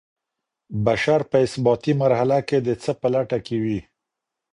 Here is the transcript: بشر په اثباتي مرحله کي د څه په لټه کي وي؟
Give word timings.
بشر 0.85 1.19
په 1.29 1.37
اثباتي 1.45 1.93
مرحله 2.01 2.39
کي 2.47 2.57
د 2.67 2.69
څه 2.83 2.91
په 2.99 3.07
لټه 3.13 3.39
کي 3.47 3.57
وي؟ 3.63 3.79